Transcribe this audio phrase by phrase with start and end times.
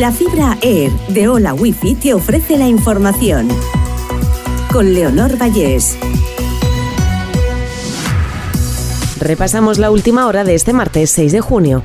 [0.00, 3.46] La fibra Air de Hola Wifi te ofrece la información.
[4.72, 5.98] Con Leonor Vallés.
[9.20, 11.82] Repasamos la última hora de este martes 6 de junio.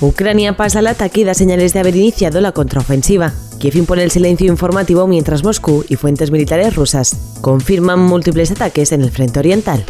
[0.00, 3.32] Ucrania pasa al ataque y da señales de haber iniciado la contraofensiva.
[3.60, 9.02] Kiev impone el silencio informativo mientras Moscú y fuentes militares rusas confirman múltiples ataques en
[9.02, 9.84] el frente oriental.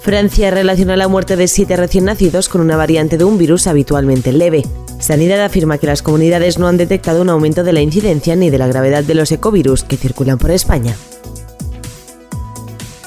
[0.00, 4.32] Francia relaciona la muerte de siete recién nacidos con una variante de un virus habitualmente
[4.32, 4.64] leve.
[4.98, 8.56] Sanidad afirma que las comunidades no han detectado un aumento de la incidencia ni de
[8.56, 10.96] la gravedad de los ecovirus que circulan por España.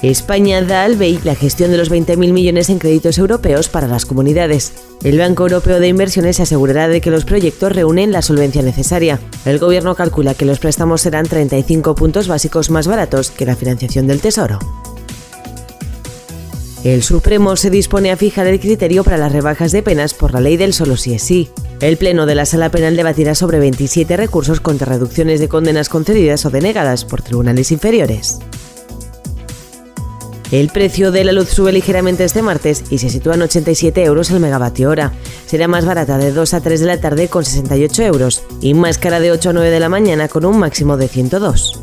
[0.03, 4.05] España da al BEI la gestión de los 20.000 millones en créditos europeos para las
[4.05, 4.73] comunidades.
[5.03, 9.19] El Banco Europeo de Inversiones se asegurará de que los proyectos reúnen la solvencia necesaria.
[9.45, 14.05] El Gobierno calcula que los préstamos serán 35 puntos básicos más baratos que la financiación
[14.05, 14.59] del Tesoro.
[16.83, 20.41] El Supremo se dispone a fijar el criterio para las rebajas de penas por la
[20.41, 21.49] ley del solo si es sí.
[21.79, 26.45] El Pleno de la Sala Penal debatirá sobre 27 recursos contra reducciones de condenas concedidas
[26.45, 28.39] o denegadas por tribunales inferiores.
[30.51, 34.29] El precio de la luz sube ligeramente este martes y se sitúa en 87 euros
[34.29, 35.13] el megavatio hora.
[35.45, 38.97] Será más barata de 2 a 3 de la tarde con 68 euros y más
[38.97, 41.82] cara de 8 a 9 de la mañana con un máximo de 102.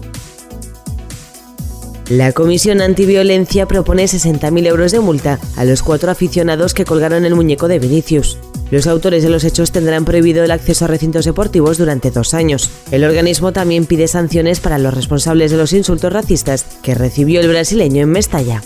[2.10, 7.36] La Comisión Antiviolencia propone 60.000 euros de multa a los cuatro aficionados que colgaron el
[7.36, 8.36] muñeco de Vinicius.
[8.72, 12.68] Los autores de los hechos tendrán prohibido el acceso a recintos deportivos durante dos años.
[12.90, 17.48] El organismo también pide sanciones para los responsables de los insultos racistas que recibió el
[17.48, 18.60] brasileño en Mestalla.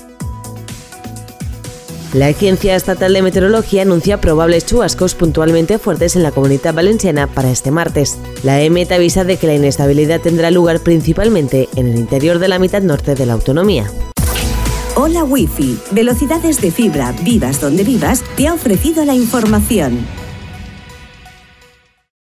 [2.15, 7.51] La Agencia Estatal de Meteorología anuncia probables chubascos puntualmente fuertes en la comunidad valenciana para
[7.51, 8.19] este martes.
[8.45, 12.61] La EMET avisa de que la inestabilidad tendrá lugar principalmente en el interior de la
[12.61, 13.91] mitad norte de la autonomía.
[14.95, 20.07] Hola Wi-Fi, velocidades de fibra, vivas donde vivas, te ha ofrecido la información.